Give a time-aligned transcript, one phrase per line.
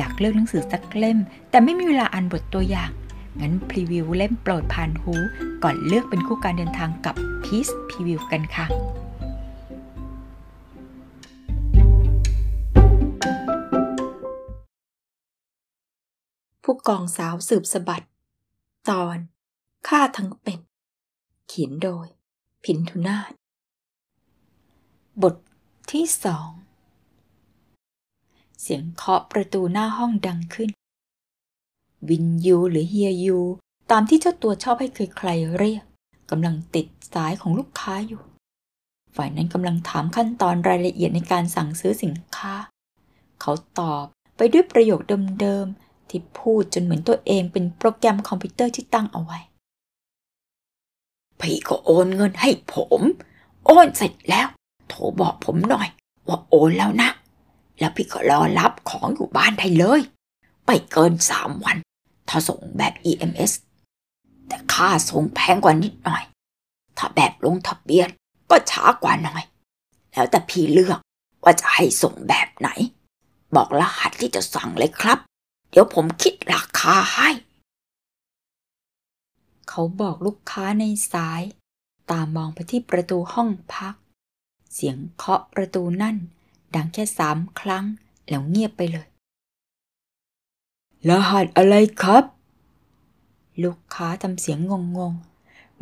[0.00, 1.18] อยากเลือกหนังสือสักเล่ม
[1.50, 2.90] แต่ไม่มีเวลาอ่านบทตัวอย่าง
[3.40, 5.14] งั้นพรีวิวเล่มโปรดผ่านหู
[5.62, 8.66] ก่อนเลือกเป็นคู่การเดินทางกับ Peace Preview กันค่ะ
[16.62, 18.04] ผู้กองสาวสืบสะบัด
[18.88, 19.18] ตอน
[19.88, 20.60] ฆ่าทั้งเป็น
[21.48, 22.06] เขียนโดย
[22.64, 23.32] พินทุนาถ
[25.22, 25.34] บท
[25.90, 26.48] ที่สอง
[28.62, 30.70] เสียงเคาะประตูหน้าห้องดังขึ้น
[32.08, 33.38] วินยูหรือเฮียยู
[33.90, 35.84] ตามที่เจ้าตัวชอบให้เคยใครเรียก
[36.30, 38.22] กำลังติดสายของลูกค้าอยู่
[39.16, 42.54] ฝ่ายนั้นกำลังถามขั้นตอนรายละเอียดในการสั่งซื้อสินค้า
[43.40, 44.04] เขาตอบ
[44.36, 45.00] ไปด้วยประโยค
[45.40, 49.38] เดิมๆที่พูดจนเหมือนตัวเองเป็นโปรแกรมคอมพิวเตอร์ที่ตั้งเอาไว้
[51.40, 53.00] พี่ก็โอนเงินให้ผม
[53.66, 54.48] โอนเสร็จแล้ว
[54.88, 55.88] โทรบอกผมหน่อย
[56.26, 57.08] ว่าโอนแล้วนะ
[57.78, 60.00] แล้วพี่ก็รอรับของอยู่บ้านได้เลย
[60.64, 61.76] ไม่เกินสามวัน
[62.28, 63.52] ถ้าส่งแบบ EMS
[64.48, 66.22] แต่ค่าส่งแพงกว่านิดหน่อย
[66.98, 68.08] ถ้าแบบลงทะเบียน
[68.50, 69.42] ก็ช้ากว่าหน่อย
[70.12, 70.98] แล้วแต่พี่เลือก
[71.44, 72.68] ว่าจะให้ส่งแบบไหน
[73.54, 75.18] บอกรหัสที่จะสั่งเลยครับ
[75.70, 77.30] เดี๋ยวผมคิดราคาให้
[79.68, 81.42] เขาบอกลูกค้าในสาย
[82.10, 83.94] ตามมองไปที่ประตูห้องพัก
[84.72, 86.16] เสียงเคาะประตูนั่น
[86.74, 87.84] ดังแค่สามครั้ง
[88.28, 89.06] แล้วเงียบไปเลย
[91.08, 92.24] รหัสอะไรครับ
[93.62, 94.58] ลูกค้าทำเสียง
[94.98, 95.14] งง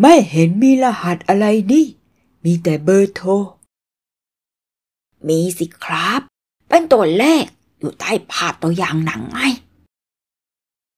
[0.01, 1.87] ไม่เห็นมีรหัสอะไรนี่
[2.45, 3.31] มีแต่เบอร์โทร
[5.29, 6.21] มีสิครับ
[6.69, 7.45] เป็นตัวเลข
[7.79, 9.39] อยู่ใต้ภาพตัวอย่างหนังไง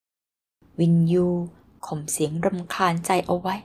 [0.01, 1.27] ๆวินยู
[1.87, 3.57] ข่มเสียงรำคาญใจเอาไว้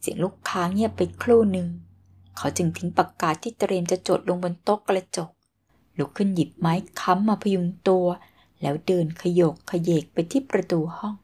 [0.00, 1.68] เสียงลูกค้าเงียบไปครู่หนึ่ง
[2.36, 5.30] เขาจึงทิ้งปากกาที่เตรียมจะจดลงบนโต๊ะกระจก
[5.98, 8.06] ลุกขึ้นหยิบไม้ค้ำมาพยุงตัว
[8.60, 11.14] แล้วเดินขยกขยเยกไปที่ประตูห้อง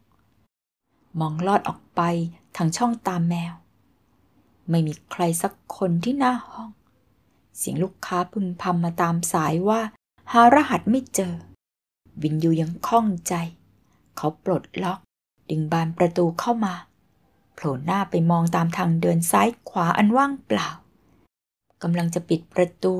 [1.20, 2.00] มองลอดออกไป
[2.56, 3.54] ทางช่องตามแมว
[4.70, 6.70] ไม่มีใครสักคนที่หน้าห้อง
[7.56, 9.80] เสียงลูกค้าพึมพำมาตามสายว่า
[10.32, 11.34] หารหัสไม่เจอ
[12.22, 13.34] วินยูยังข้องใจ
[14.16, 14.98] เขาปลดล็อก
[15.50, 16.74] ดึงบานประตูเข้ามา
[17.54, 20.68] โผล่หน้าไปมองตามทางเดินซ้ายขวาอันว่างเปล่า
[21.82, 22.94] กำลังจะปิดประตู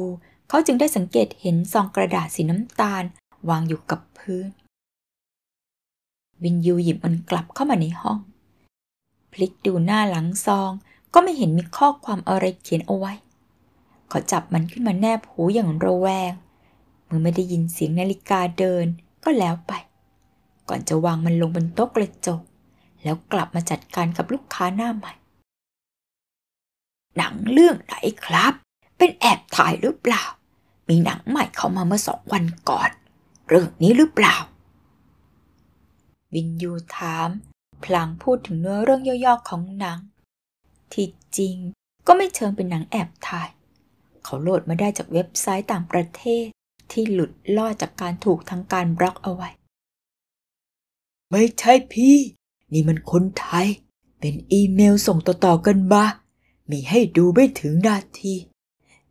[0.55, 3.05] เขาจึงได้สังเกตเห็นซองกระดาษสีน้ำตาล
[3.49, 4.49] วางอยู่กับพื้น
[6.43, 8.19] วินยูหยิบมันกลับเข้ามาในห้อง
[9.33, 10.71] พลิกดูหน้าหลังซอง
[11.15, 13.13] ก็ไม่เห็นมีข้อความอะไรเขียนเอาไว้
[14.09, 16.33] เขาจับมันขึ้นมาแนบหูอย่างระแวง
[17.05, 18.87] เมื่อไม่ได้ยินเสียงนาฬิกาเดิน
[19.25, 19.73] ก็แล้วไป
[20.69, 22.41] ก่อนจะวางมันลงบนโต๊ะกระจก
[23.03, 25.13] แล้วกลับมาจัดการกับลูกค้าหน้าใหม่
[27.17, 27.95] หนังเรื่องไหน
[28.25, 28.55] ครับ
[28.99, 30.25] เป็นแอบถ่ายหรือเปล่า
[30.89, 32.91] มีหนังใหม่เข้ามาเมื่อสองวันก่อน
[33.49, 34.37] เรื่องนี้หรือเปล่า
[36.35, 37.29] วินยูถาม
[37.85, 39.99] พลางพูดถึงเนื้อเรื่องย่อๆของหนัง
[40.93, 41.57] ที่จริง
[42.07, 43.49] ก็ไม่เชิงเป็นหนังแอบถ่าย
[44.25, 46.45] เขาโหลดมาได้จากเว็บไซต์ต่างประเทศ
[46.91, 49.49] ที่หลุดลอดจากการถูกทางการบล็อกเอาไว้
[51.31, 52.17] ไม่ใช่พี่
[52.73, 53.67] นี่มันคนไทย
[54.21, 56.05] เป็นอีเมลส่งต่อๆกันมา
[56.71, 58.35] มีให้ดูไม่ถึงนาที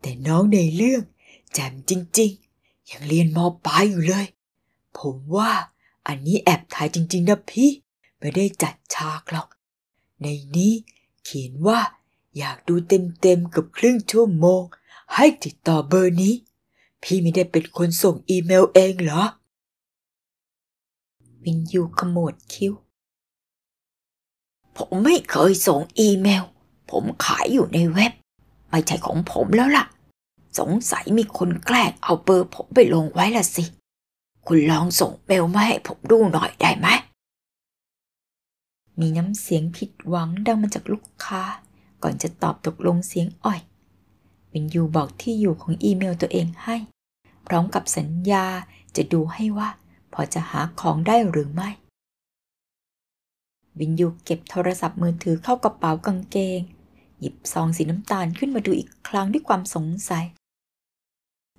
[0.01, 1.03] แต่น้องในเรื่อง
[1.53, 4.25] แจ่มจริงๆ ยังเรียนมปลายอยู่เลย
[4.97, 5.51] ผมว่า
[6.07, 7.69] อันนี้แอบถ่ายจริง ๆ นะพี่
[8.19, 9.47] ไม่ได้จัดฉากหรอก
[10.21, 10.73] ในนี้
[11.23, 11.79] เขียนว่า
[12.37, 14.61] อยากดูเต็มๆกับครึ่งชั่วโมง
[15.15, 16.33] ให้ติดต่อเบอร์นี้
[17.03, 19.23] พี่ไม่ได้เป็นคนส่งอีเมลเองเหรอ
[21.43, 22.73] วินยูขมวดคิ้ว
[24.77, 26.43] ผมไม่เคยส่งอีเมล
[26.89, 28.13] ผมขายอยู่ในเว็บ
[28.69, 29.85] ไม่ใช่ของผมแล้วล่ะ
[30.59, 33.65] สงสัยมีคนแกล้งเอาเบอร์ผมไปลงไว้ละสิ
[34.47, 36.87] คุณลองส่งเมลมาให้ผมดูหน่อยได้ไหม
[38.99, 41.43] มีน้ำเสียงผิดหวังดังมาจากลูกค้า
[42.03, 43.61] ก่อนจะตอบตกลงเสียงอ่อย
[44.53, 46.75] วินยูบอกที่อยู่ของอีเมลตัวเองให้
[47.47, 48.45] พร้อมกับสัญญา
[48.95, 49.69] จะดูให้ว่า
[50.13, 51.69] พอจะหาของได้หรือไม่
[53.79, 56.61] วินยูเก็บโทรศัพท์มือถือเข้ากระเป๋ากางเกง
[57.19, 60.25] หยิบซองสีน้ำตาลขึ้นมาดูอีกครั้งด้วยความสงสัย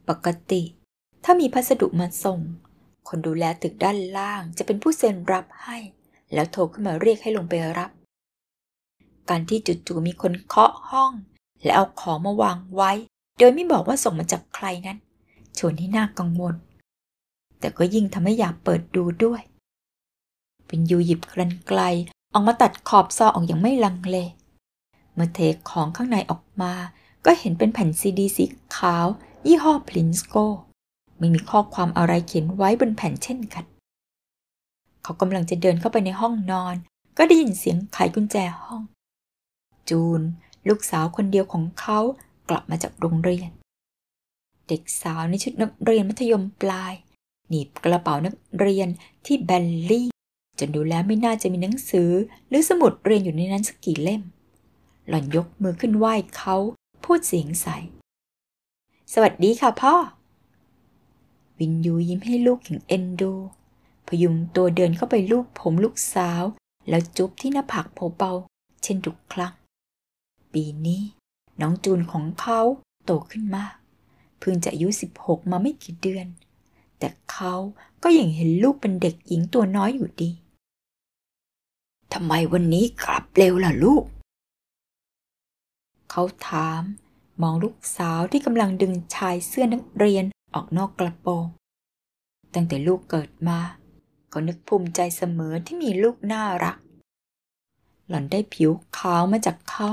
[0.09, 0.63] ปกติ
[1.25, 2.41] ถ้ามีพัสดุมาส่ง
[3.09, 5.79] คนดูแลตึกด้านล่างจะเป็นผู้เซ็นรับให้
[6.35, 7.91] แล้วโทรขึ้นมาเรียกให้ลงไปรับ
[9.31, 11.13] การที่จู่ๆมีคนเคาะห้อง
[11.65, 12.93] และเอาของมาวางไว้
[13.39, 14.99] โดยไม่บอกว่าส่งมาจากใครนั้น
[15.59, 16.55] ชวนให้น่ากังวล
[17.61, 19.43] แต่ก็ยิ่งทำให้อยากเปิดดูด้วย
[20.67, 21.81] เป็นยูหยิบกรันไกล
[22.33, 24.17] ออกมาตัดขอบซอออกอย่างไม่ลังเล
[25.15, 25.39] เมื่อเท
[25.71, 26.73] ของข้างในออกมา
[27.25, 28.45] ก็เห็นเป็นแผ่นซีดีสี
[28.77, 29.07] ขาว
[29.47, 30.37] ยี่ห้อพลินสโก
[31.19, 33.65] ไม่มีข้อความอะไรเขียนไว้บนแผ่นเช่นกัน
[35.03, 36.75] เขากำลังจะเดินเข้าไปในห้องนอน
[37.17, 38.83] ก็ได้ยินเสียงไขกุญแจห้อง
[39.89, 40.21] จูน
[40.69, 41.99] ลูกสาวคนเดียวของเขา
[42.49, 43.51] กลับมาจากโรงเรียน
[44.69, 46.95] เด็กสาวในชุดนักเรียนมัธยมปลาย
[47.49, 48.89] หนีบกระเป๋านักเรียน
[49.27, 50.09] ที่แบลลี่
[50.59, 52.11] จนดูแล้วไม่น่าจะมีหนังสือ
[52.49, 54.23] หรือสมุดเรียนอยู่ในนั้นสักกี่เล่ม
[55.09, 56.57] หล่อนยกมือขึ้นไหว้เขา
[57.05, 57.69] พูดเสียงใส
[59.13, 59.95] สวัสดีค่ะพ่อ
[61.59, 63.33] วินยูยิ้มให้ลูกอย่างเอ็นดู
[64.07, 66.43] พยุงตัวเดินเข้าไปลูบผมลูกสาว
[66.89, 67.87] แล้วจุ๊บที่หน้าผาก
[68.19, 69.55] เบาๆเช่นทุกครั้ง
[70.53, 71.03] ปีนี้
[71.61, 72.61] น้องจูนของเขา
[73.05, 73.75] โตขึ้นมาก
[74.39, 74.89] เพิ่งจะอายุ
[75.21, 76.27] 16 มาไม่กี่เดือน
[76.99, 77.55] แต่เขา
[78.03, 80.31] ก็ยังเห็นลูกเป็นเด็กหญิงตัวน้อยอยู่ดี
[82.13, 84.05] ทำไมวันนี้กลับเร็วล่ะลูก
[86.11, 86.83] เขาถาม
[87.43, 91.45] มองลูกสาวที่กำลังดึงชายเสื้อนักเรียนออกนอกกระโปรง
[92.55, 93.59] ตั้งแต่ลูกเกิดมา
[94.33, 96.77] ก็นึกภูมิใจเสมอที่มีลูกน่ารัก
[98.09, 99.91] หล่อนได้ผิวขาวมาจากเขา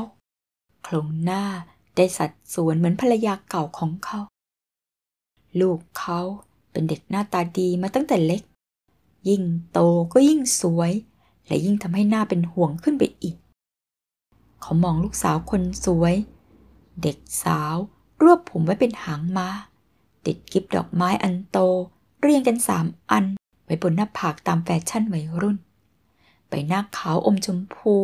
[0.83, 1.43] โครงหน้า
[1.95, 4.19] ได้สัดส่วนเหมือนภรรยาเก่าของเขา
[5.61, 6.19] ลูกเขา
[6.71, 8.41] เป็นเด็กหน้าตาดีมาตั้งแต่เล็ก
[9.29, 9.79] ยิ่งโต
[10.13, 10.91] ก็ยิ่งสวย
[11.47, 13.35] และยิ่งทำให้หน้าเป็นห่วงขึ้นไปอีก
[14.61, 16.15] เขามองลูกสาวคนสวย
[17.01, 17.75] เด็กสาว
[18.21, 19.49] รวบผมไว้เป็นหางมา้า
[20.25, 21.57] ติดกิบดอกไม้อันโต
[22.19, 23.25] เรียงกันสามอัน
[23.65, 25.57] ไว้บนหน้าผากตามแฟชั่นวัยรุ่น
[26.47, 27.95] ใบหน้าขาวอมชมพู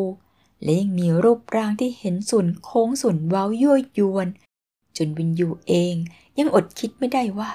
[0.63, 4.27] และยังมีรูปร่างที่เห็นส่วนโค้งส่วนเว้ายั่วยวน
[4.97, 5.95] จนวินยูเอง
[6.39, 7.49] ยังอดคิดไม่ได้ว่า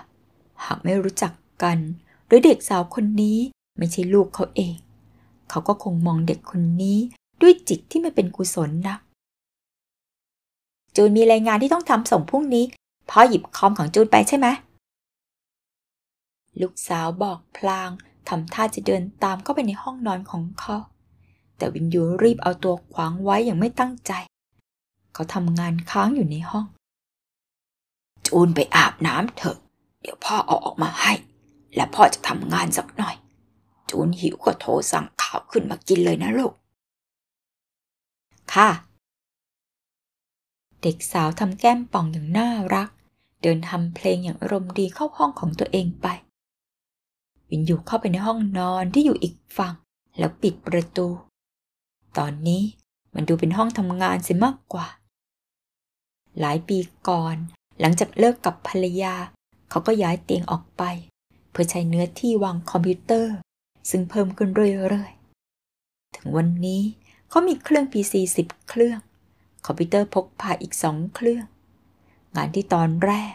[0.65, 1.33] หากไม่รู้จัก
[1.63, 1.79] กัน
[2.27, 3.39] หรือเด็กสาวคนนี้
[3.79, 4.77] ไม่ใช่ลูกเขาเอง
[5.51, 6.99] เขาก็คงมองเด็กคนนี้
[7.41, 9.01] ด้วยจิตที่ไม่เป็นกุศลนัก
[10.97, 12.65] จูนมีรายงานที่ต้องทำส่งพรุ่งนี้
[13.11, 14.47] พ่อหยิบคอมของจูนไปใช่ไหม
[16.61, 17.91] ลูกสาวบอกพลาง
[18.29, 20.77] ทำท่าจะเดินตามเข้าไปในห้องนอนของเขา
[21.57, 24.13] แต่วินยูรีบเอาตัวขวางไว้อย่างไม่ตั้งใจ
[25.15, 26.67] เขาทำงานค้างอยู่ในห้อง
[28.27, 29.59] จูนไปอาบน้ำเถอะ
[30.01, 31.13] เดี๋ยวพ่อเอาออกมาให้
[31.75, 33.17] และพ่อจะทำงานสักหน่อย
[33.91, 36.53] จูนหิวก็โทรสั่งข้าวขึ้นมากินเลยนะลูก
[38.55, 38.69] ค่ะ
[40.83, 42.89] เด็กสาวทำแก้มป่องอย่างน่ารัก
[43.43, 46.07] เดินทำเพลงอย่างอารมณ์ดีเข้าห้องของตัวเองไป
[47.49, 49.75] วินอยู่เข้าไปในห้องนอนที่อยู่อีกฝั่ง
[50.19, 51.09] แล้วปิดประตู
[52.19, 52.63] ตอนนี้
[53.15, 54.87] มันดูเป็นห้องทำงานเสียมากกว่า
[56.41, 57.37] หลายปีก่อน
[57.81, 59.15] หลังจากเลิกกับภรรยา
[59.71, 60.83] เขาก็ย้ายเตียงออกไป
[61.51, 63.35] เพื่อใช้เนื้อที่วางคอมพิวเตอร์
[63.91, 66.83] ซึ่งเพิ่มขึ้นเรื่อยๆ ถึงวันนี้
[67.29, 68.15] เขามีเครื่อง PC
[68.45, 68.99] 10 เครื่อง
[69.67, 71.47] คอมพิวเตอร์พกพาอีกสองเครื่อง
[72.37, 73.33] งานที่ตอนแรก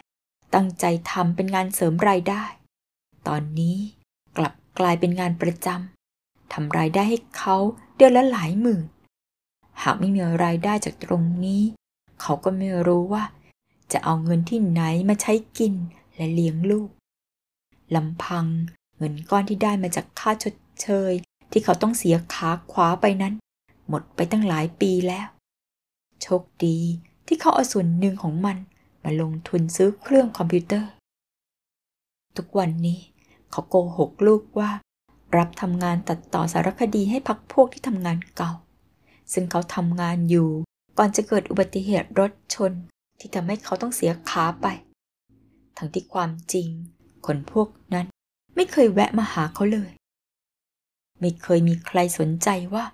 [0.55, 2.43] ตั้งใจทำเป็นงานเสริมรายได้
[3.27, 3.77] ตอนนี้
[4.37, 7.55] กลับกลายเป็นงานประจำทำรายได้ให้เขา
[7.95, 8.83] เดือนละหลายหมื่น
[9.83, 11.63] หากไม่มีรายได้จากตรงนี้
[12.21, 13.23] เขาก็ไม่รู้ว่า
[13.91, 15.73] จะเอาเงินที่ไหนมาใช้กิน
[16.15, 16.89] และเลี้ยงลูก
[17.95, 18.45] ลำพัง
[18.97, 21.11] เงินก้อนที่ได้มาจากค่าชดเชย
[21.51, 23.33] ที่เขาต้องเสียขาขวาไปนั้น
[23.89, 25.27] หมดไปตั้งหลายปีแล้ว
[26.23, 26.77] โชคดี
[27.27, 28.57] ที่เขาเอาส่วนหนึ่งของมัน
[29.03, 30.89] มาลงทุนซื้อเครื่องคอมพิวเตอร์
[32.37, 32.99] ทุกวันนี้
[33.51, 34.71] เขาโกหกลูกว่า
[35.37, 38.51] รับทำงานตัดต่อสารคดีให้พักพวกที่ทำงานเก่า
[39.33, 40.49] ซึ่งเขาทำงานอยู่
[40.97, 42.71] ก่อนจะเกิดอุบัติเหตุรถชน
[43.19, 44.67] ที่ทำให้เขาต้องเสียขาไป
[45.77, 46.67] ทั้งที่ความจริง
[47.25, 48.05] คนพวกนั้น
[48.55, 49.91] ไม่เคยแวะมาหาเขาเลย
[51.19, 52.85] ไม่เคยมีใครสนใจว่า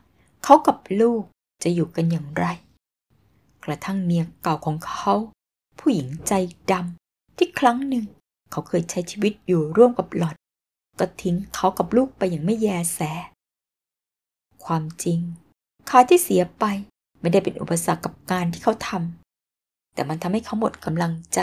[0.44, 1.24] เขากับลูก
[1.64, 2.46] จะอยู่กันอย่างไร
[3.64, 5.14] กระทั่งเมียเก่าของเขา
[5.80, 6.34] ผู้หญิงใจ
[6.72, 8.06] ดำที่ครั้งหนึ่ง
[8.52, 10.36] เขาเคยใช้ชีวิตอยู่ร่วมกับหลอด
[11.00, 13.00] ก็ทิ้งเขากับลูกไปอย่างไม่แยแส
[14.66, 15.20] ความจริง
[15.90, 16.66] ค่าที่เสียไป
[17.20, 21.40] ไม่ได้เป็นอุปสรรคกับงานที่เขาทำแต่มันทำให้เขาหมดกำลังใจ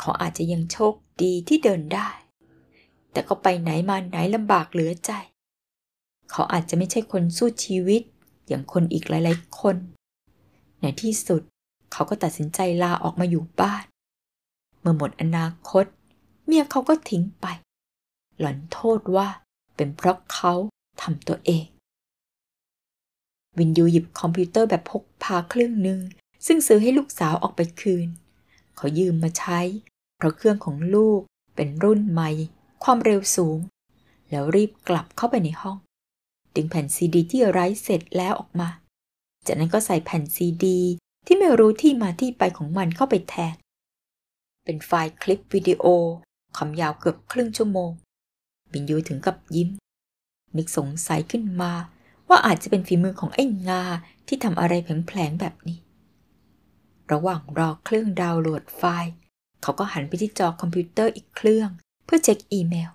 [0.00, 2.08] เขาอาจจะยังโชคดีที่เดินได้
[3.12, 5.12] แต่ก็ไปไหนมาไหนลำบากเหลือใจ
[6.30, 8.02] เขาอาจจะไม่ใช่คนสู้ชีวิต
[8.48, 9.76] อย่างคนอีกหลาย ๆ คน
[10.84, 11.42] ในที่สุด
[11.92, 13.84] เขาก็ตัดสินใจลาออกมาอยู่บ้าน
[14.80, 15.84] เมื่อหมดอนาคต
[16.46, 17.46] เมียเขาก็ทิ้งไป
[18.38, 19.28] หล่อนโทษว่า
[19.76, 20.52] เป็นเพราะเขา
[21.02, 21.64] ทำตัวเอง
[23.58, 26.00] วินยูหยิบคอมพิวเตอร์แบบพกพาเครื่องหนึ่ง
[26.46, 28.08] ซึ่งซื้อให้ลูกสาวออกไปคืน
[28.76, 29.60] เขายืมมาใช้
[30.16, 31.20] เพราะเครื่องของลูก
[31.56, 32.30] เป็นรุ่นใหม่
[32.84, 33.58] ความเร็วสูง
[34.30, 35.76] แล้วรีบกลับเข้าไปในห้อง
[36.54, 38.68] ดึงแผ่นซีดีที่ไร้เสร็จแล้วออกมา
[39.46, 40.80] จากนั้นก็ใส่แผ่นซีดี
[41.26, 43.54] ที่ไม่รู้ที่มาที่ไปของมันเข้าไปแทน
[44.64, 45.84] เป็นไฟล์คลิปวิดีโอ
[46.56, 47.90] ความยาวเกือบครึ่งชั่วโมง
[48.72, 49.70] บินยูถึงกับยิ้ม
[50.56, 51.72] นึกสงสัยขึ้นมา
[52.28, 53.82] ว่าอาจจะเป็นฝีมือของไอ้งา
[54.26, 55.78] ที่ทำอะไรแผลงๆแบบนี้
[57.12, 59.12] ระหว่างรอเครื่องดาวน์โหลดไฟล์
[59.62, 61.68] เขาก็หันไปที่จอคอมพิวเตอร์อีกเครื่อง
[62.04, 62.90] เพื่อเช็คอีเมล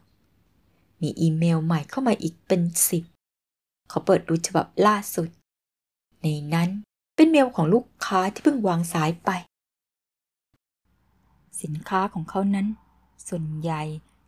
[1.01, 3.03] มีอีเมลใหม่เข้ามาอีกเป็นสิบ
[3.89, 5.29] เขาเปิดดูฉบับล่าสุด
[6.21, 6.69] ในนั้น
[7.15, 9.29] เป็นเมลของลูกค้าที่เพิ่งวางสายไป
[11.61, 12.67] สินค้าของเขานั้น
[13.27, 13.81] ส่วนใหญ่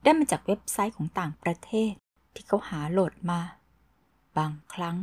[0.03, 1.91] ได้มาจากเว็บไซต์ของต่างประเทศ
[2.33, 3.41] ที่เขาหาโหลดมา
[4.37, 4.97] บางครั้ง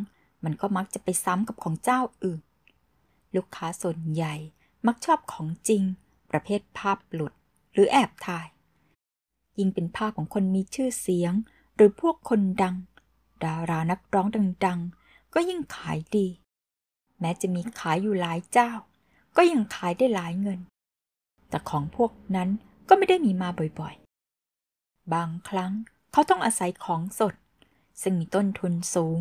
[0.45, 2.41] มันก็มักจะไปซ้ำกับของเจ้าอื่น
[3.37, 4.35] ลูกค้าส่วนใหญ่
[4.87, 5.83] มักชอบของจริง
[6.31, 7.33] ประเภทภาพหลุด
[7.73, 8.47] หรือแอบถ่าย
[9.59, 11.33] ยิ่งเป็นภาพของคนมีชื่อเสียง
[11.75, 12.77] หรือพวกคนดัง
[13.45, 14.27] ดารานักร้อง
[14.67, 16.27] ดังๆ ก็ยิ่งขายดี
[17.21, 18.71] แม้จะมีขายอยู่หลายเจ้า
[19.37, 20.61] ก็ยังขายได้หลายเงิน
[21.49, 22.49] แต่ของพวกนั้น
[22.89, 23.49] ก็ไม่ได้มีมา
[23.81, 25.73] บ่อยๆ บางครั้ง
[26.13, 27.35] เขาต้องอาศัยของสด
[28.03, 29.19] ซึ่งมีต้นทุนสูง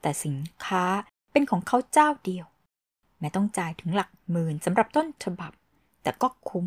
[0.00, 0.84] แต่สินค้า
[1.32, 2.46] เป็นของเขาเจ้าเดียว
[3.18, 5.52] แม้ต้องจ่ายถึงหลักหมื่นสำหรับต้นฉบับ
[6.02, 6.66] แต่ก็คุ้ม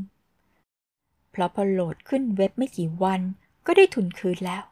[1.31, 3.21] เพราะพอโหลดขึ้นเว็บไม่กี่วัน
[3.65, 4.63] ก็ได้ทุนคืนแล้ว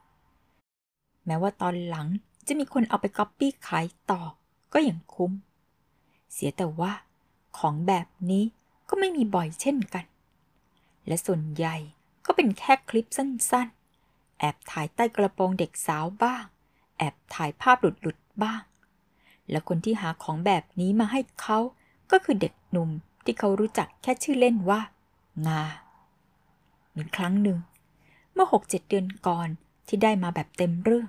[1.26, 2.08] แม้ว่าตอนหลัง
[2.48, 4.22] จะมีคนเอาไปก๊อปปี้ขายต่อ
[4.74, 5.32] ก็ยังคุ้ม
[6.32, 6.94] เสียแต่ว่า
[7.58, 8.44] ของแบบนี้
[8.90, 10.06] ก็ไม่มีบ่อยเช่นกัน
[11.08, 11.76] และส่วนใหญ่
[12.26, 16.44] ก็เป็นแค่คลิปสั้นๆ แอบถ่ายใต้กระโปรงเด็กสาวบ้าง
[16.98, 18.62] แอบถ่ายภาพหลุดๆบ้าง
[19.50, 21.60] และคนที่หาของแบบนี้มาให้เขา
[22.12, 22.90] ก็คือเด็กหนุ่ม
[23.24, 24.82] ที่เขารู้จักแค่ชื่อเล่นว่า
[25.48, 25.64] งา
[26.96, 27.58] มีครั้งหนึ่ง
[28.34, 29.48] เมื่อหกเจ็ดเดือนก่อน
[29.88, 31.08] ที่ได้มาแบบเต็มเรื่อง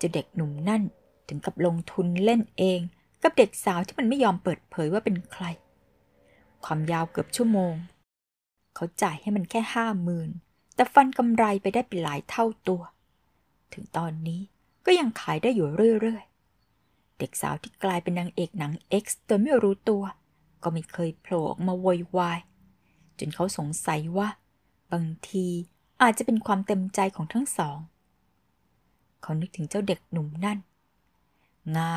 [0.00, 0.82] จ้าเด็กหนุ่มนั่น
[1.28, 2.80] ถึงกับลงทุนเล่นเอง
[3.22, 5.44] กับเด็กสาวที่มันไม่ยอมเปิดเผยว่าเป็นใคร
[6.64, 7.74] ความยาวเกือบชั่วโมง
[8.74, 10.30] เขาจ่ายให้มันแค่ห้าหมื่น
[10.74, 12.82] แต่ฟันกำไรไปได้เป็นหลายเท่าตัว
[13.72, 14.40] ถึงตอนนี้
[14.86, 15.68] ก็ยังขายได้อยู่
[16.00, 20.02] เรื่อยๆ เด็กสาวที่กลายเป็นนางเอกหนัง X โดยไม่รู้ตัว
[20.62, 22.40] ก็ไม่เคยโผล่ออกมาโวยวาย
[23.18, 24.28] จนเขาสงสัยว่า
[24.92, 25.46] บางที
[26.02, 27.78] อาจจะเป็นความเต็มใจของทั้งสอง
[29.22, 30.58] เขานึกถึงเจ้าเด็กหนุ่มนั่น
[31.76, 31.92] งา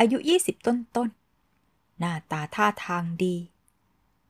[0.00, 1.08] อายุ 20 ต้นต้น
[1.98, 3.36] หน้าตาท่าทางดี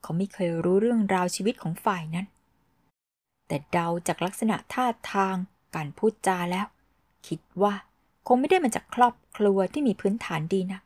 [0.01, 2.27] เขาไม่เคยรู้เรื่องราวชีวิตของฝ่ายนั้น
[3.47, 5.35] แต่เดาจากลักษณะท่าทาง
[5.75, 6.67] การพูดจาแล้ว
[7.27, 7.73] คิดว่า
[8.27, 10.79] คงไม่ได้มาจากครอบครัวที่มีพื้นฐานดีนะ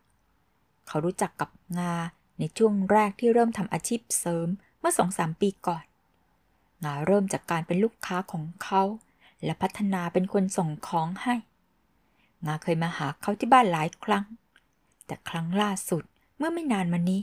[0.87, 1.49] เขารู้จักกับ
[1.79, 1.95] งา
[2.39, 4.47] ในช่วงแรกที่เริ่มทำอาชีพเสริม
[4.79, 5.85] เมื่อสองสามปีก่อน
[6.83, 8.83] งาเริ่มจากการเป็นลูกค้าของเขา
[9.43, 11.35] และพัฒนาเป็นคนส่งของให้
[12.45, 14.25] งาเคยมาหาเขาที่บ้านหลายครั้ง
[15.05, 16.03] แต่ครั้งล่าสุด
[16.38, 17.22] เมื่อไม่นานมานี้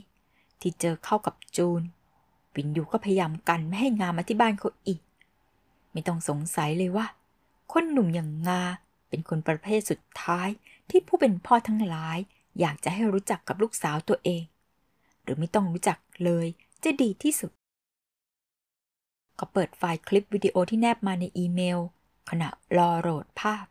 [0.60, 1.82] ที่เจอเข้ากับจูน
[2.54, 5.00] วินยูก็พยายามกันไม่ให้งามาที่บ้านเขาอีก
[5.92, 7.06] ไม่ต้องสงสัยเลยว่า
[7.72, 8.62] คนหนุ่มอย่างงา
[9.08, 10.48] เป็นคนประเภทสุดท้าย
[10.90, 12.18] ที่ผู้เป็นพ่อทั้งหลาย
[12.60, 14.44] อยากจะให้รู้จักกับลูกสาวตัวเอง
[15.22, 16.46] หรือไม่ต้องรู้จักเลย
[16.84, 17.52] จะดีที่สุด
[19.38, 21.78] ก็เปิดไฟล์คลิปวิดีโอที่แนบมาในอีเมล
[22.30, 23.66] ขณะรอโหลดภาพ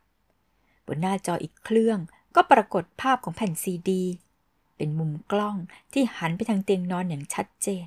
[0.86, 1.98] บนหน้าจออีกเครื่อง
[2.34, 4.02] ก็ปรากฏภาพของแผ่นซีดี
[4.76, 5.56] เป็นมุมกล้อง
[5.92, 7.86] ที่หันไปทางเตียงนอนอย่างชัดเจน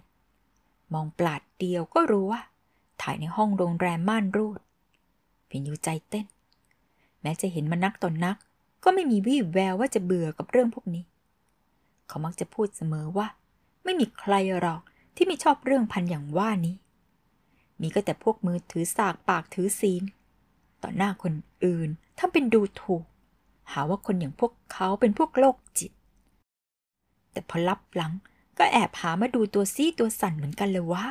[0.93, 2.41] มองปลาดเดียวก็รู้ว่า
[3.01, 4.59] ถ่ายในห้องโรงแรมม่านรูด
[5.47, 6.25] เป็นอยู่ใจเต้น
[7.21, 8.37] แม้จะเห็นมานักต่อนนัก
[8.83, 11.03] ก็ไม่มีวี่แววว่าจะเบื่อกับเรื่องพวกนี้
[12.07, 13.27] เขามักจะพูดเสมอว่า
[13.83, 14.81] ไม่มีใครหรอก
[15.15, 16.75] ที่ไม่ชอบเรื่องพันอย่างว่านี้
[17.79, 20.03] มีก็แต่พวกมือถือสากปากถือศีล
[20.83, 21.33] ต่อหน้าคน
[21.65, 23.03] อื่นทำเป็นดูถูก
[23.71, 25.91] หาว่าคนอย่างพวกเขาเป็นพวกโรคจิต
[27.31, 28.13] แต่พอรับหลัง
[28.57, 31.05] ก็แอบหามาดูตัวซี่ตัวสั่นเหมือนกันเลยว่า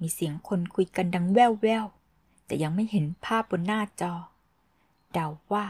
[0.00, 1.86] มีเสียงคนคุยกันดังแว่วแวว
[2.46, 4.14] แต่ยังไม่เห็นภาพบนหน้าจอ
[5.12, 5.64] เดาว่า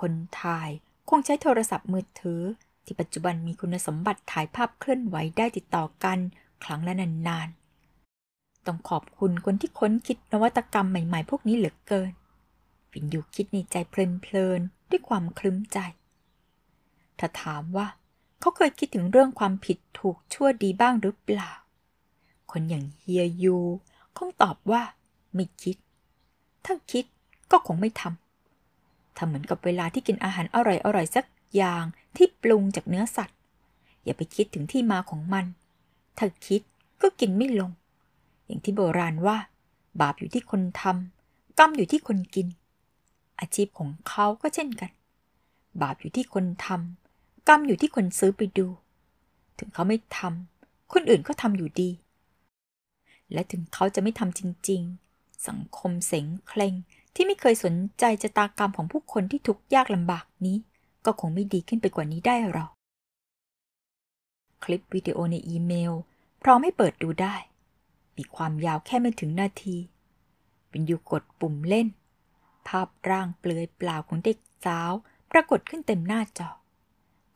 [0.00, 0.70] คนถ่าย
[1.08, 2.42] คงใช้โทรศัพท์มือถือ
[2.84, 6.18] ที่ปัจจุบันมีคุณสมบัติถ่ายภาพเคลื่อนไหวได้ติดต่อกัน
[6.64, 12.12] ครั้งละนานๆ ต้องขอบคุณคนที่ค้นคิดนวัตกรรมใหม่ๆ พวกนี้เหลือเกิน
[12.90, 15.78] ฟินยูคิดในใจเพลินๆด้วยความคลึ้มใจ
[17.18, 17.86] ถ้าถามว่า
[18.40, 21.52] เขาเคยคิดถึงเรื่องความผิดถูกชั่วดีบ้างหรือเปล่า
[22.50, 23.56] คนอย่างเฮียยู
[24.16, 24.82] คงตอบว่า
[25.34, 25.76] ไม่คิด
[26.64, 27.04] ถ้าคิด
[27.50, 31.84] ก็คงไม่ทำทำเหมือนกับเวลาที่กินอาหารอร่อยๆสักอย่าง
[32.16, 33.36] ที่ปรุงจากเนื้อสัตว์
[34.04, 35.44] อย่าไปคิดถึงที่มาของมัน
[36.18, 36.60] ถ้าคิด
[37.02, 37.70] ก็กินไม่ลง
[38.46, 39.36] อย่างที่โบราณว่า
[40.00, 42.46] บาปอยู่ที่คนทำกรรมอยู่ที่คนกิน
[43.40, 44.90] อาชีพของเขาก็เช่นกัน
[45.82, 48.66] บาปอยู่ที่คนทำกรรมอยู่ที่คนซื้อไปดู
[49.58, 51.90] ถึงเขาไม่ทำคนอื่นก็ทำอยู่ดี
[53.32, 54.82] และถึงเขาจะไม่ทำจริง
[55.14, 56.74] ๆ สังคมเสงเคร่ง
[57.14, 60.56] ที่ไม่เคยสนใจชะตากรรมของผู้คนที่ทุกข์ยากลำบากนี้
[61.04, 62.70] ก็คงไม่ดีขึ้นไปกว่านี้ได้หรอก
[64.64, 65.92] คลิปวิดีโอในอีเมล
[66.42, 67.36] พร้อมให้เปิดดูได้
[68.16, 69.76] มีความยาวแค่ไม่ถึงนาที
[70.68, 71.88] เป็นอยู่กดปุ่มเล่น
[72.68, 74.92] ภาพร่างเปลือยเปล่าของเด็กสาว
[75.30, 76.50] ปรากฏขึ้นเต็มหน้าจอ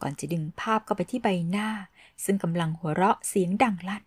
[0.01, 1.69] ก่อนจะดึงภาพเข้าไปที่ใบหน้า
[2.25, 4.05] ซึ่งกำลังหัวเราะเสียงดังลั่น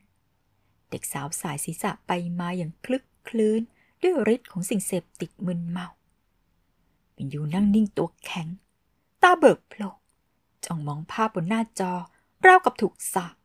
[0.89, 3.61] เด็กสาวส่ายศีรษะไปมาอย่างครึกครื้น
[4.01, 5.87] ด้วยฤทธิ์ของสิ่งเสพติดมึนเมา
[7.13, 8.47] เป็นยูนั่งนิ่งตัวแข็ง
[9.21, 9.97] ตาเบิกโพลง
[10.65, 11.93] จ้องมองภาพบนหน้าจอ
[12.45, 13.35] ราวกับถูกสาป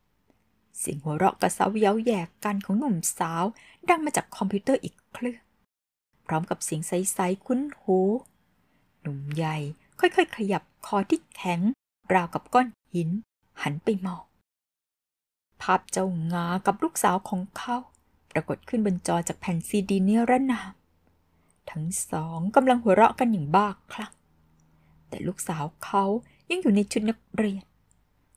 [0.77, 3.43] เสียงหัวเราะกระเซ้าเย้าแหย่กันของหนุ่มสาว
[3.89, 5.41] ดังมาจากคอมพิวเตอร์อีกเครื่อง
[6.31, 7.99] พร้อมกับเสียงใสๆคุ้นหู
[9.01, 9.57] หนุ่มใหญ่
[9.99, 11.59] ค่อยๆ ขยับคอที่แข็ง
[12.13, 13.09] ราวกับก้อนหิน
[13.61, 14.23] หันไปมอง
[15.61, 17.77] ภาพเจ้างากับลูกสาวของเขา
[18.31, 20.73] ปรากฏขึ้นบนจอจากแผ่นซีดีเนรนาม
[21.71, 24.13] ทั้งสองกำลังหัวเราะกันอย่างบ้าคลั่ง
[25.09, 26.03] แต่ลูกสาวเขา
[26.49, 27.63] ยังอยู่ในชุดนักเรียน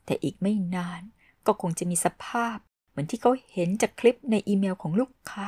[0.05, 1.01] แต่อีกไม่นาน
[1.45, 2.57] ก็คงจะมีสภาพ
[2.89, 5.45] เหมือนที่เขาเห็นจากคลิปในอีเมลของลูกค้า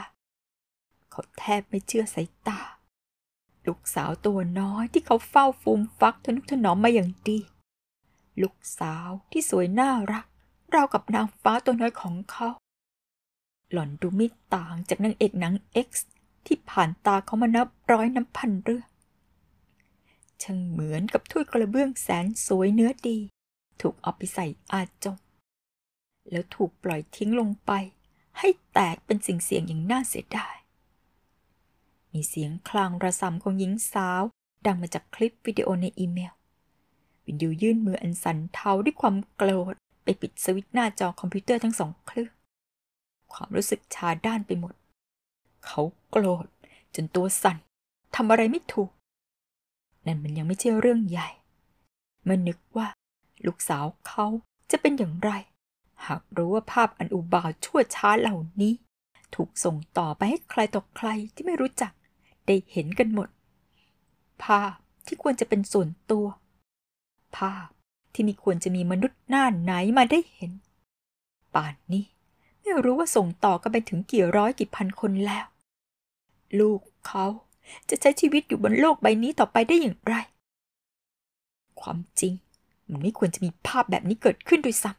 [1.17, 2.59] เขาแทบไม่เชื่อสายตา
[3.67, 7.39] ลูกสาวตัวน้อยที่เขาเฝ้าฟูมฟักทนุถนอมมาอย่างดี
[8.41, 10.25] ลูกสาวที่สวยน่ารัก
[10.73, 12.49] ราวกับนางฟ้าตัวน้อยของเขา
[13.71, 15.55] หล่อนดูไม่ต่างจากนางเอกหนัง
[15.87, 15.89] X
[16.45, 18.87] ที่ผ่านตาเขามานับร้อยนับพันเรื่อง
[20.41, 23.17] ช่างเหมือนกับถ้วยกระเบื้องแสนสวยเนื้อดี
[23.81, 25.17] ถูกเอาไปใส่อาจง
[26.31, 27.71] แล้วถูกปล่อยทิ้งลงไป
[28.39, 30.55] ให้แตกเป็นสิ่งเสียงอย่างน่าเสียดาย
[32.13, 34.23] มีเสียงครางกระเส่าของหญิงสาว
[34.65, 36.33] ดังมาจากคลิปวิดีโอในอีเมล
[37.25, 42.33] วินดิวยื่นมืออันสั่นเทาด้วยความโกรธไปปิดสวิตช์หน้าจอคอมพิวเตอร์ทั้งสองเครื่อง
[43.33, 44.73] ความรู้สึกชาด้านไปหมด
[45.65, 46.45] เขาโกรธ
[46.95, 47.57] จนตัวสั่น
[48.15, 48.89] ทำอะไรไม่ถูก
[50.05, 51.29] นั่นมันยังไม่ใช่เรื่องใหญ่
[52.23, 52.87] เมื่อนึกว่า
[53.45, 54.27] ลูกสาวเขา
[54.71, 55.31] จะเป็นอย่างไร
[56.05, 58.73] หากรู้ว่าภาพอันอุบาทชั่วช้าเหล่านี้
[59.35, 61.91] ถูกส่งต่อไปให้ใครต่อใครที่ไม่รู้จัก
[62.47, 63.29] ได้เห็นกันหมด
[64.43, 64.73] ภาพ
[65.05, 66.25] ที่ควรจะเป็นส่วนตัว
[67.37, 67.67] ภาพ
[68.13, 70.51] ที่มีควรจะมีมนุษย์หน้าไหนมาได้เห็น
[71.53, 72.05] ป่านนี้
[72.61, 75.45] ไม่รู้ว่าส่งต่อกันไปถึงกี่ร้อยกี่พันคนแล้ว
[76.59, 77.25] ลูกเขา
[77.89, 80.15] จะใช้ชีวิตอยู่บนโลกใบนี้ต่อไปได้อย่างไร
[81.81, 82.33] ความจริง
[82.89, 84.91] มันไม่ควรจะมีภาพแบบนี้เกิดขึ้นด้วยซ้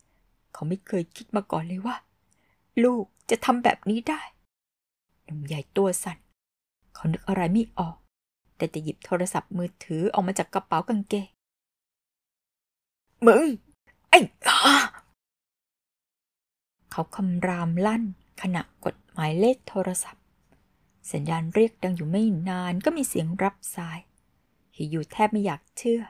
[0.00, 1.96] ำเขาไม่เคยคิดมาก่อนเลยว่า
[2.84, 4.20] ลูกจะทำแบบนี้ได้
[5.24, 6.18] หนุ่มใหญ่ตัวสั่น
[6.94, 7.96] เขานึกอะไรไม่ออก
[8.56, 11.28] แต่จะหยิบโทรศัพท์มือถือออกมาจากกระเป๋ากางเกง
[13.26, 13.46] มึง
[14.10, 14.58] ไอ้อา
[16.90, 18.04] เขาคำรามลั่น
[18.42, 20.24] ขณะกดหมายเลขโทรศัพท์
[21.12, 23.98] สัญญาณเรียกดังอยู่ไม่นานก็มีเสียงรับสาย
[24.76, 26.00] ฮิยูแทบไม่อยากเชื่อ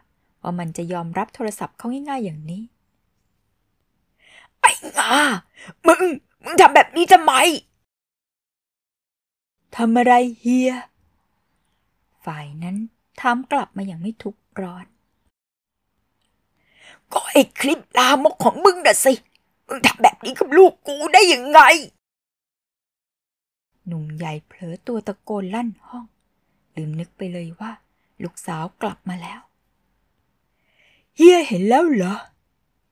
[0.42, 2.62] ว่ามันจะยอมรับโทรศัพท์เขาง่ายๆอย่างนี้
[4.61, 5.12] ไอ้งา
[5.87, 6.03] มึง
[6.44, 7.33] มึงทำแบบนี้ทำไม
[9.76, 10.72] ทำอะไรเฮีย
[12.24, 12.76] ฝ่ายนั้น
[13.20, 14.87] ถามกลับมาอย่างไม่ทุกข์ร้อน
[17.12, 19.12] ก็ไอ้คลิปลามกของมึงน่ะสิ
[19.66, 21.60] มึงทำแบบนี้กับลูกกูได้ยังไง
[23.87, 26.06] หนุ่มใหญ่เผลอตัวตะโกนลั่นห้อง
[26.76, 27.70] ลืมนึกไปเลยว่า
[28.22, 29.40] ลูกสาวกลับมาแล้ว
[31.16, 32.16] เฮียเห็นแล้วเหรอ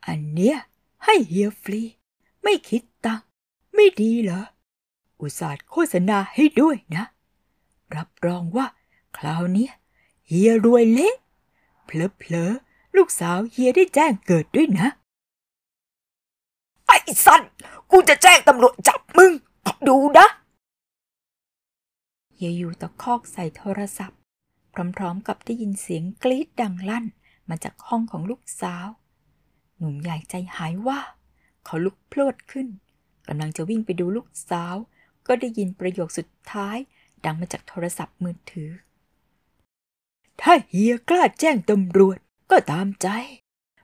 [0.07, 0.57] อันเนี้ย
[1.05, 1.81] ให้เฮียฟรี
[2.42, 3.21] ไม่คิดตัง
[3.75, 4.42] ไม่ดีเหรอ
[5.23, 7.05] อุตส่าห์โฆษณาให้ด้วยนะ
[7.97, 8.67] รับรองว่า
[9.17, 9.69] คราวนี้
[10.27, 11.15] เฮียรวยเละ
[11.85, 14.89] เพลอๆลูกสาวเฮียได้แจ้งเกิดด้วยนะ
[16.87, 17.43] ไอ้สัน
[17.91, 19.33] กูจะแจ้งตำรวจจับมึง
[19.89, 20.27] ดูนะ
[22.35, 24.19] เฮียอยู่ตะคอกใส่โทรศัพท์
[24.97, 27.05] พร้อมๆกับได้ยินเสียงกรี๊ดดังลั่น
[27.49, 28.89] มาจากห้องของลูกสาว
[29.77, 31.01] หนุ่มใหญ่ใจหายว่า
[31.65, 32.69] เขาลุกพลวดขึ้น
[33.29, 34.77] กำลังจะวิ่งไปดูลูกสาว
[35.27, 36.77] ก็ได้ยินประโยคสุดท้าย
[37.25, 38.71] ดังมาจากโทรศัพท์มือถือ
[40.41, 42.19] ถ้าเฮียกล้าแจ้งตำรวจ
[42.51, 43.09] ก็ตามใจ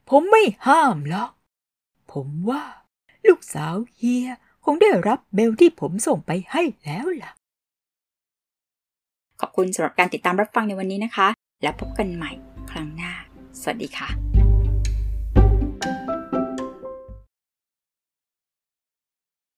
[0.09, 1.31] ผมไม่ห้ามหรอก
[2.13, 2.65] ผมว่า
[3.29, 4.29] ลูกสาวเฮีย
[4.65, 7.31] คงได้รับเมลที่ผมส่งไปให้แล้วล่ะ
[9.41, 11.29] ขอบคุณสำหรับการติดตามรับฟังในวันนี้นะคะ
[11.63, 12.33] แล้วพบกันใหม่
[12.71, 13.13] ครั้งหน้า
[13.61, 14.38] สวัสดีค่ะ